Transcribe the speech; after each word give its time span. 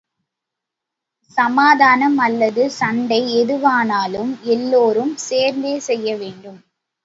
சமாதானம் 1.37 2.17
அல்லது 2.17 2.69
சண்டை 2.71 3.21
எதுவானாலும் 3.43 4.33
எல்லோரும் 4.49 5.15
சேர்ந்தே 5.29 5.79
செய்ய 5.79 6.17
வேண்டும். 6.17 6.59